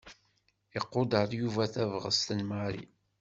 [0.77, 2.83] Iqudeṛ Yuba tabɣest n Mary.